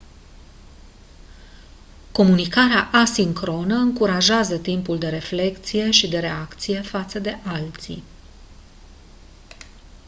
[2.11, 8.03] comunicarea asincronă încurajează timpul de reflecție și de reacție față de alții